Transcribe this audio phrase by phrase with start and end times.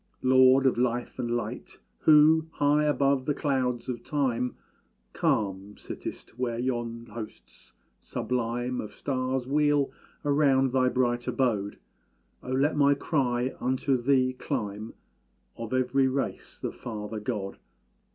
[0.23, 4.55] Lord of life and light, Who, high above the clouds of Time,
[5.13, 9.91] Calm sittest, where yon hosts sublime Of stars wheel
[10.23, 11.77] round thy bright abode,
[12.41, 14.95] Oh, let my cry unto thee climb,
[15.55, 17.59] Of every race the Father God!